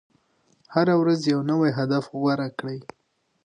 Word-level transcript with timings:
هره 0.73 0.93
ورځ 1.01 1.19
یو 1.31 1.41
نوی 1.51 1.71
هدف 1.79 2.05
غوره 2.19 2.47
کړئ. 2.59 2.79